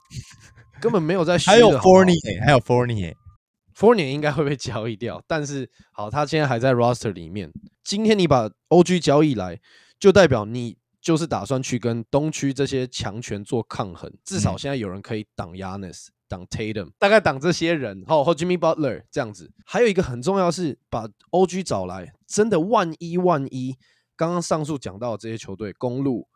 [0.82, 1.38] 根本没有在。
[1.46, 5.24] 还有 Fournier，还有 Fournier，Fournier 应该会被交易掉。
[5.28, 7.52] 但是好，他现在还在 Roster 里面。
[7.84, 9.60] 今天你把 OG 交易来，
[10.00, 14.12] 就代表你就是打算去跟东区这些强权做抗衡。
[14.24, 18.04] 至少现在有人可以挡 Yanis，挡 Tatum，大概挡这些人。
[18.08, 19.52] 好，和 Jimmy Butler 这样子。
[19.66, 23.76] 还有一个很重要是，把 OG 找来，真的万一万一。
[24.16, 26.28] 刚刚上述讲到这些球队，公路、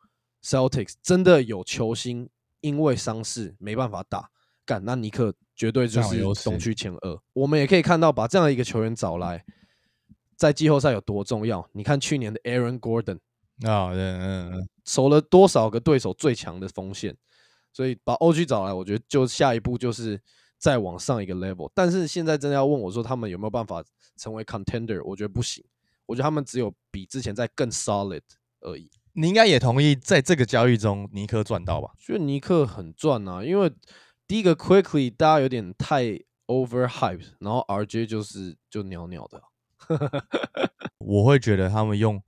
[0.44, 2.28] Celtics 真的有球星
[2.62, 4.32] 因为伤势没办法打，
[4.66, 7.20] 干那尼克绝对就是东区前二。
[7.34, 9.46] 我们也可以看到，把这样的一个球员找来，
[10.36, 11.70] 在季后赛有多重要。
[11.74, 13.20] 你看去年的 Aaron Gordon
[13.64, 17.16] 啊，嗯嗯嗯，守了多少个对手最强的锋线，
[17.72, 20.20] 所以把 OG 找来，我觉得就下一步就是
[20.58, 21.72] 再往上一个 level。
[21.74, 23.84] 但是现在真的要问我说，他们有没有办法
[24.18, 25.02] 成为 contender？
[25.06, 25.64] 我觉得不行。
[26.06, 28.22] 我觉得他们只有比之前在更 solid
[28.62, 28.92] 而已。
[29.14, 31.92] 你应该也同意，在这个交易中，尼克赚到吧？
[31.98, 33.72] 觉得尼克很赚啊，因为
[34.28, 36.04] 第一个 quickly 大家有点太
[36.48, 39.42] over hype，然后 RJ 就是就鸟鸟的。
[41.00, 42.22] 我会觉得他们用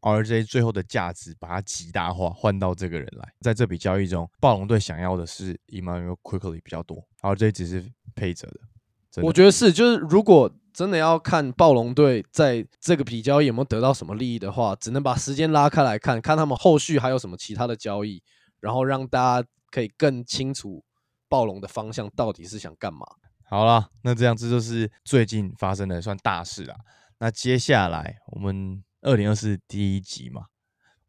[0.00, 3.32] RJ 最后的价值把它极大化，换到这个人来。
[3.40, 9.22] 在这笔交易中，暴龙队想要的是 Emmanuel quickly 比较多，RJ 只是配着的。
[9.22, 10.52] 我觉得是，就是如果。
[10.72, 18.22] 真的要看暴龙队在这个笔交易有没有得到什么利益的话，只能把时间拉开来看，看他们后续还有什么其他的交易，
[18.60, 20.82] 然后让大家可以更清楚
[21.28, 23.00] 暴龙的方向到底是想干嘛。
[23.48, 26.76] 好了，那这样这就是最近发生的算大事了。
[27.18, 30.42] 那接下来我们二零二四第一集嘛。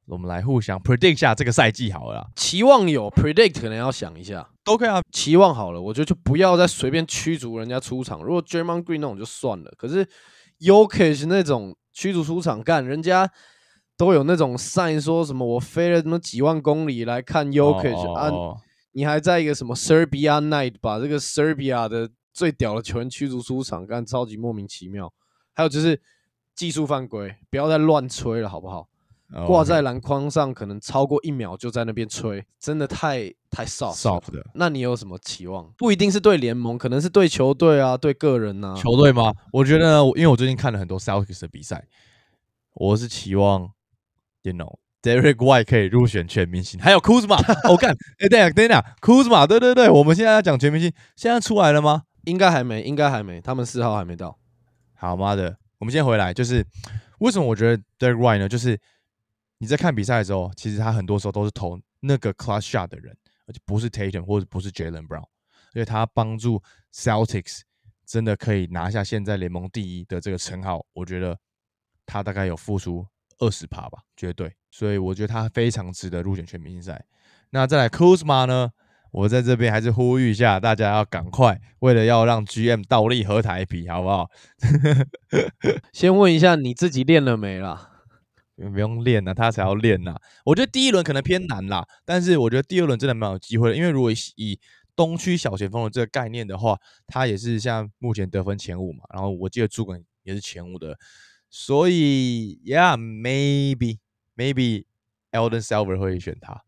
[0.06, 5.00] 我们来互相 predict 下这个赛季好了，期望有 predict 可能要想一下，都可以啊。
[5.12, 8.22] 期望好了，我觉得就不要再随便驱逐人家出场。
[8.22, 10.06] 如果 j e r m a n Green 那种就算了，可是
[10.60, 13.32] Yokish 那种驱逐出场，干人家
[13.96, 18.30] 都有那种 sign 说什么我飞了什么几万公里来看 Yokish 啊，
[18.92, 25.14] 你还在一个什么 Serbia Night 把这个 Serbia 的最屌的球员驱逐出场，干超级莫名其妙。
[25.54, 26.02] 还有就是
[26.56, 28.88] 技术犯规，不要再乱吹了，好不好？
[29.48, 34.46] 挂在篮筐上，可能超过一秒就在那边吹，真的太太 soft soft 的。
[34.56, 35.72] 那你有什么期望？
[35.78, 38.76] 不一定是对联盟，可能是对球队啊，对个人呐。
[38.78, 39.34] 球队吗？
[39.54, 41.88] 我觉得，因为我最近看了很多 Celtics 的比赛，
[42.74, 43.72] 我是期望
[44.42, 47.40] ，you know，Derek White 可以入选全明星，还有 Kuzma。
[47.72, 52.04] 我干，哎，等下等下，Kuzma，对对对，我们现在要讲全明星，现在出来了吗？
[52.26, 54.38] 应该还没，应该还没，他们四号还没到。
[54.94, 56.64] 好妈的，我们先回来，就是
[57.18, 58.48] 为什么我觉得 Derek White 呢？
[58.48, 58.80] 就是
[59.58, 63.18] 你在看比赛的时候，其实他很多时候都是投那个 clutch shot 的人，
[63.48, 65.26] 而且不是 Tatum 或者不是 Jalen Brown，
[65.74, 66.62] 因为他帮助
[66.94, 67.62] Celtics
[68.06, 70.86] 真的可以拿下现在联盟第一的这个称号。
[70.94, 71.36] 我觉得
[72.06, 73.04] 他大概有付出
[73.40, 74.56] 二十趴吧，绝对。
[74.70, 77.04] 所以我觉得他非常值得入选全明星赛。
[77.50, 78.72] 那再来 Kuzma 呢？
[79.12, 84.30] 我在这边还是呼吁一下，大家要赶快，为了要让 GM 倒立合台比，好不好？
[85.94, 87.90] 先问一下你自己练了没啦？
[88.56, 90.16] 不用练了，他才要练呐。
[90.46, 94.60] 我觉得第一轮可能偏难啦，但是我觉得第二轮真的蛮有机会的，因为如果以
[94.96, 100.96] 东区小前锋的这个概念的话，他也是像目前得分前五嘛，然后我记得助攻也是前五的，
[101.50, 103.98] 所以，Yeah，maybe
[104.38, 104.86] maybe
[105.32, 106.62] Elden Silver 会选他，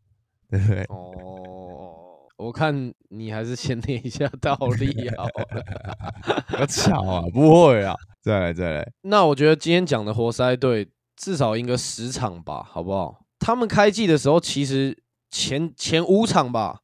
[0.49, 0.84] 对不对？
[0.89, 2.03] 哦，
[2.38, 6.46] 我看你还是先 练一下倒立 好了。
[6.60, 8.91] 要巧啊，不会啊，再来再来。
[9.02, 13.19] 那我觉得今天讲的活塞队至少赢个十场吧，好不好？
[13.39, 16.80] 他们开季的时候其实前前五场吧。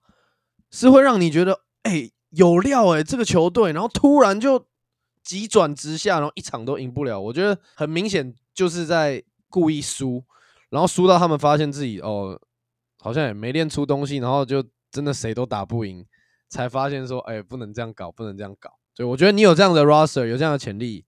[0.71, 4.67] 是会让你觉得，哎，有料哎，这个球队，然后突然就
[5.23, 7.19] 急转直下，然后一场都赢不了。
[7.19, 10.23] 我觉得很明显就是在故意输，
[10.69, 12.39] 然后输到他们发现自己哦，
[12.99, 16.05] 好像也没练出东西，然后就真的谁都打不赢，
[16.49, 18.71] 才发现说，哎，不能这样搞，不能这样搞。
[18.95, 21.05] 所以我觉得你有这样的 roster，有这样的潜力，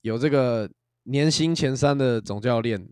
[0.00, 0.70] 有这个
[1.04, 2.88] 年薪前三的总教练，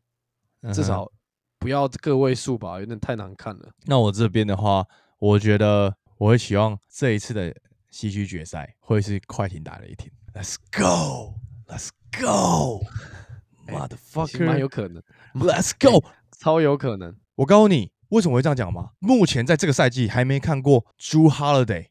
[0.72, 1.11] 至少
[1.59, 3.70] 不要个位数吧，有点太难看了。
[3.87, 4.87] 那我这边的话，
[5.18, 5.96] 我觉得。
[6.18, 7.52] 我会希望这一次的
[7.90, 10.09] 西区决赛会是快艇打雷霆。
[10.33, 11.35] Let's go,
[11.66, 12.87] Let's go,
[13.66, 14.46] motherfucker！
[14.46, 15.02] 蛮有可能。
[15.35, 16.05] Let's go，
[16.38, 17.16] 超有可能。
[17.35, 18.90] 我告诉你为什么会这样讲吗？
[18.98, 21.87] 目前在这个赛季还没看过 Drew Holiday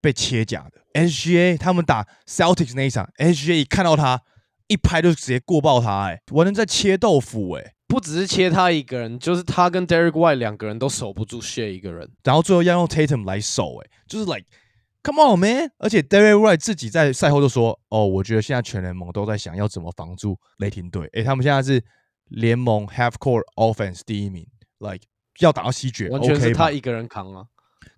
[0.00, 0.82] 被切假的。
[1.00, 4.20] SGA 他们打 Celtics 那一场，SGA 一看到他
[4.66, 7.74] 一拍就直接过爆他，哎，完全在切豆腐，哎。
[7.86, 14.44] 不只是切他一个人，就是他跟 Derek White 两个人都守不住 Shea 一个人，然后最后要用 Tatum 来守，哎，就是 like
[15.04, 15.70] come on man！
[15.78, 21.82] 而且 Derek White 自己在赛后就说：“哦，我觉得现在全联盟都在想要怎么防住雷霆队，哎，他们现在是
[22.26, 24.46] 联盟 Half Court Offense 第一名
[24.80, 25.06] ，like
[25.40, 27.46] 要打到西决，完全是他一个人扛啊。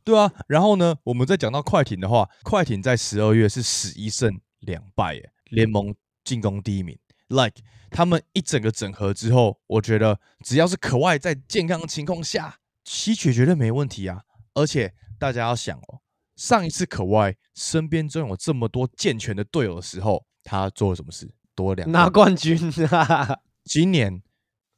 [0.04, 6.98] 对啊，然后呢，我们再讲到快艇的话，快艇在十二月是十一胜两败，哎，联盟进攻第一名
[7.28, 7.62] ，like。
[7.92, 14.22] 他们一整个整合之后，我觉得只要是可外在健康的情况下，西决绝对没问题啊！
[14.54, 16.00] 而且大家要想哦，
[16.36, 21.28] 上一次可外身边真有这么多健全的队友的时候，他做了什么事？
[21.56, 22.56] 夺两拿冠军
[22.92, 23.36] 啊！
[23.66, 24.22] 今年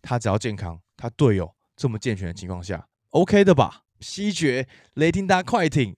[0.01, 3.83] 他只要健康，他队友这么健全的情况下，OK 的吧？
[3.99, 5.97] 西决雷霆打快艇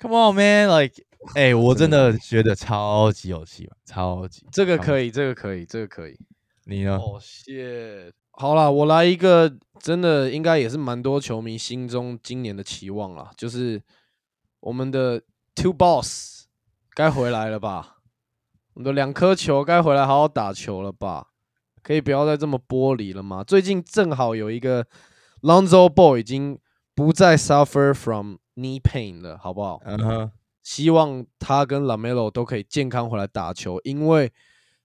[0.00, 0.96] ，Come on man，like，
[1.36, 6.18] 哎，我真的觉得超级有气氛，超级这个可以，这个可以，这个可以。
[6.64, 6.96] 你呢？
[6.96, 8.12] 哦，谢。
[8.32, 13.80] 好啦，我来一个，真的应该也是蛮多球迷心中今年的期望啦，就是
[14.58, 15.22] 我们的
[15.54, 16.46] Two Boss
[16.94, 17.98] 该回来了吧？
[18.74, 21.28] 我们的两颗球该回来好好打球了吧？
[21.80, 23.44] 可以不要再这么玻璃了吗？
[23.44, 24.86] 最近正好有一个
[25.42, 26.58] Lonzo Ball 已经
[26.94, 29.80] 不再 suffer from knee pain 了，好不好？
[29.84, 30.32] 嗯哼。
[30.62, 34.32] 希望他跟 Lamelo 都可以健康回来打球，因为。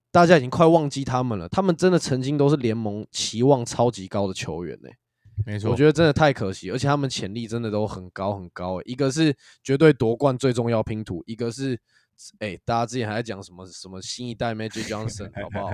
[0.10, 4.90] 大家已经快忘记他们了，他们真的曾经都是联盟期望超级高的球员呢。
[5.46, 8.82] 没错，我觉得真的太可惜，而且他们潜力真的都很高很高。
[8.86, 11.80] 一个是绝对夺冠最重要拼图，一个是
[12.40, 15.72] 哎，大家之前还在讲什么什么新一代 Magic Johnson，好不好？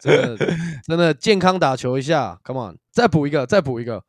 [0.00, 0.46] 真的
[0.84, 4.04] 真的健康打球一下，Come on，再补一个，再补一个。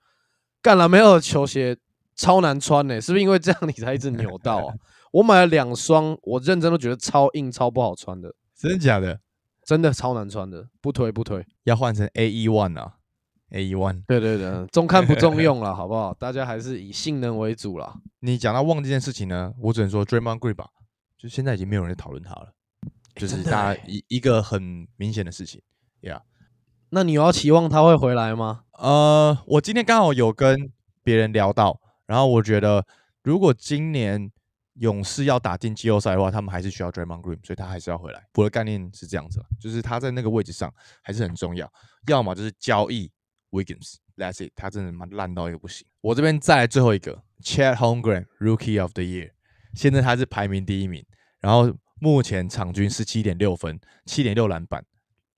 [0.61, 1.19] 干了没有？
[1.19, 1.77] 球鞋
[2.15, 4.73] 超难穿呢，是不是因为这样你才一直扭到啊？
[5.11, 8.33] 我买了两双，我认真都觉得超硬超不好穿的。
[8.55, 9.19] 真的假的？
[9.63, 12.93] 真的超难穿的，不推不推，要换成 A E One 啊
[13.51, 14.03] ，A E One。
[14.07, 16.13] 对对对，中看不中用了，好不好？
[16.13, 17.95] 大家还是以性能为主啦。
[18.19, 20.69] 你讲到忘这件事情呢，我只能说 Draymond Green 吧，
[21.25, 22.53] 就现在已经没有人在讨论他了，
[23.15, 25.59] 就是大家一一个很明显的事情
[26.03, 26.21] ，Yeah。
[26.89, 28.65] 那你要期望他会回来吗？
[28.73, 32.85] 呃，我今天刚好有跟别人聊到，然后我觉得
[33.23, 34.31] 如果今年。
[34.79, 38.27] 勇士要打进季后赛的话，他们还是需要 Draymond Green，所以他还是要回来。
[38.33, 40.69] 我的概念是这样子，就是他在那个位置上
[41.01, 41.71] 还是很重要。
[42.07, 43.09] 要么就是交易
[43.51, 45.87] Wiggins，That's it，他真的蛮烂到一个不行。
[46.01, 49.31] 我这边再来最后一个，Chad Holmgren Rookie of the Year，
[49.75, 51.05] 现在他是排名第一名，
[51.39, 54.83] 然后目前场均是七点六分，七点六篮板，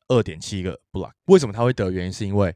[0.07, 1.11] 二点七个 block。
[1.25, 1.89] 为什么他会得？
[1.91, 2.55] 原因是因为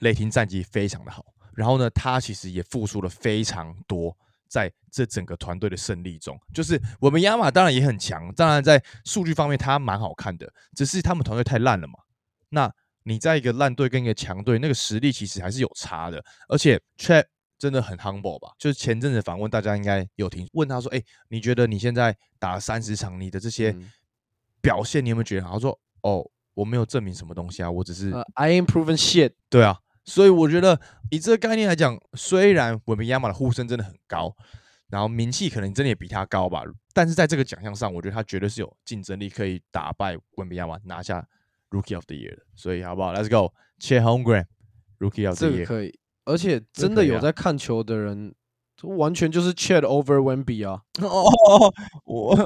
[0.00, 4.16] 雷霆战绩非常的好，然后呢，他其实也付出了非常多。
[4.48, 11.94] 在这整个团队的胜利中，就是我们亚马当然也很强，当然在数据方面他蛮好看的，只是他们团队太烂了嘛。
[12.48, 12.68] 那
[13.04, 16.20] 你在一个烂队跟一个强队，那个实力其实还是有差的。
[16.48, 17.26] 而且 Trap
[17.60, 18.52] 真的很 humble 吧？
[18.58, 23.76] 就是前阵子访问大家应该有听，问他说：“哎，你觉得你现在打了三十场，你的这些
[24.62, 30.80] 表现，你有没有觉得？”他说：“哦，我没有证明什么东西啊，我只是 I ain't proven shit。”对啊，所以我觉得
[31.10, 34.34] 以这个概念来讲，虽然文比亚马的呼声真的很高，
[34.88, 41.28] 然后名气可能真的也比他高吧，但是在这个奖项上，我觉得他绝对是有竞争力，可以打败文比亚马拿下
[41.68, 42.42] Rookie of the Year 的。
[42.56, 44.46] 所以好不好？Let's go，切 h o m e g r a n
[44.98, 45.66] Rookie of the Year。
[45.66, 48.34] 可以，而且真的有在看球的人，
[48.82, 50.82] 完全就是 Chat over Wemby 啊。
[51.02, 51.72] 哦，
[52.04, 52.36] 我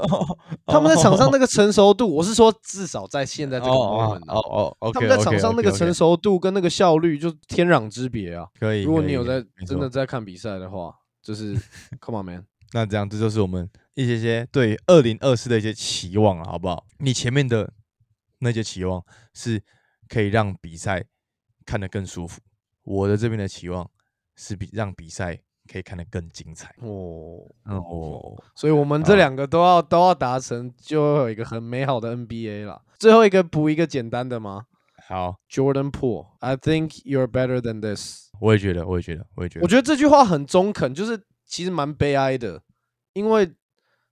[0.67, 8.49] 他们在场上那个成熟度，我是说至少在现在这个哦 moment 啊哦哦，他们在场上那个成熟度跟那个效率，就是天壤之别啊！
[8.59, 8.83] 可以。
[8.83, 11.55] 如果你有在真的在看比赛的话，就是
[12.01, 16.85] Come on man，那这样，这就是我们一些些对二零二四的一些期望了，好不好？
[16.99, 17.73] 你前面的
[18.41, 19.03] 那些期望
[19.35, 19.63] 是
[20.09, 21.05] 可以让比赛
[21.65, 22.41] 看得更舒服，
[22.85, 23.91] 我的这边的期望
[24.37, 25.39] 是比让比赛
[25.71, 26.75] 可以看得更精彩。
[26.79, 32.81] 哦，哦，所以我们这两个都要都要达成，就会有一个很美好的 NBA 啦。
[32.99, 34.67] 最后一个补一个简单的吗
[35.09, 38.31] 好，？Jordan Poole，I think you're better than this。
[38.41, 42.63] 我也觉得，我也觉得，我也觉得，我觉得这句话很中肯，就是其实蛮悲哀的，
[43.13, 43.53] 因为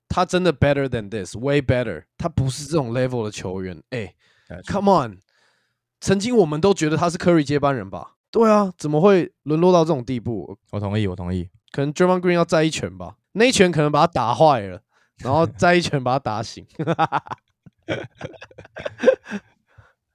[0.08, 2.04] 他真的 better than this，way better。
[2.18, 3.82] 他不是这种 level 的球员。
[3.90, 4.14] 哎
[4.48, 5.18] 得，Come on，
[6.00, 8.16] 曾经我们都觉得他是 Curry 接班人吧？
[8.32, 10.58] 对啊，怎么会沦落到这种地步？
[10.70, 11.48] 我同意，我同意。
[11.70, 14.82] 可能 Draymond Green 要再一拳吧，那一拳可能把他打坏了，
[15.18, 16.66] 然后再一拳把他打醒。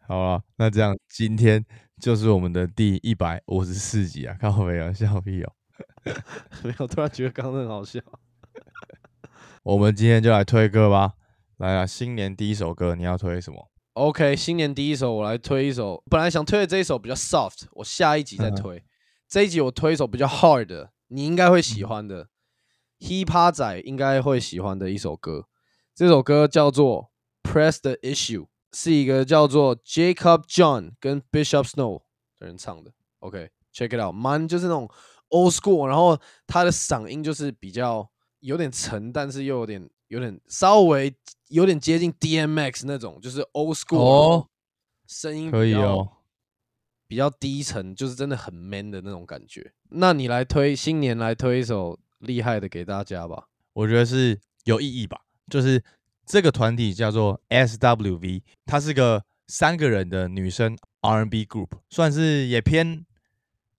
[0.07, 1.63] 好了，那这样今天
[2.01, 5.53] 就是我们的第一百五十四集啊，看到没有笑屁哦。
[6.63, 7.99] 没有，突然觉得刚刚很好笑。
[9.61, 11.13] 我们今天就来推歌吧。
[11.57, 13.69] 来啊，新年第一首歌你要推什么？
[13.97, 18.83] OK，新年第一首我来推一首，本来想推的这一首比较 soft，我下一集再推。
[19.27, 22.27] 这一集我推一首比较 hard 的，你应该会喜欢的、
[22.99, 25.47] hip hop 仔应该会喜欢的一首歌。
[25.95, 27.09] 这首歌叫做
[27.51, 28.41] 《Press the Issue》，
[28.71, 32.03] 是一个叫做 Jacob John 跟 Bishop Snow
[32.37, 32.91] 的人唱的。
[33.21, 34.87] OK，check、it out，man 就是那种
[35.29, 38.07] old school，然后他的嗓音就是比较
[38.41, 41.13] 有点沉，但是又有点有点稍微
[41.49, 44.47] 有点接近 DMX 那种，就是 old school，哦，
[45.07, 46.09] 声音可以哦。
[47.09, 49.71] 比较低沉，就是真的很 man 的那种感觉。
[49.91, 53.47] 那你来推新年来推一首厉害的给大家吧。
[53.71, 55.21] 我觉得是有意义吧。
[55.49, 55.81] 就是
[56.25, 63.05] 这个团体叫做 SWV，它是个三个人的女生 R&B group，算是也偏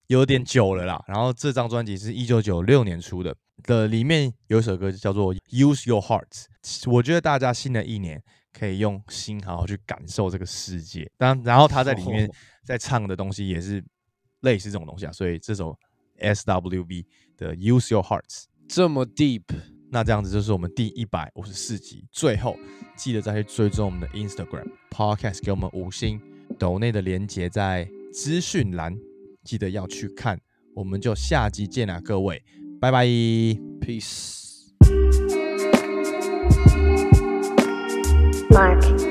[0.07, 1.03] 有点久了啦。
[1.07, 6.45] 然后这张专辑是一九九六年出的，的里面有一首歌叫做 Use Your Heart。
[6.87, 8.21] 我觉得大家新的一年
[8.53, 11.09] 可以用心好好去感受这个世界。
[11.17, 12.29] 当然后他在里面
[12.63, 13.83] 在唱的东西也是
[14.41, 15.77] 类似这种东西啊，所以这首
[16.17, 17.05] S.W.B
[17.37, 18.45] 的 Use Your Hearts。
[18.67, 19.43] 这么 deep，
[19.89, 22.55] 那这样子就是我们第一百五十四集，最后
[22.95, 26.21] 记得再去追踪我们的 Instagram Podcast，给我们五星，
[26.59, 28.95] 抖内的连接在资讯栏，
[29.43, 30.39] 记得要去看。
[30.75, 32.41] 我们就下集见啦，各位，
[32.79, 33.05] 拜拜。
[33.81, 34.39] peace。
[38.49, 39.08] Mark.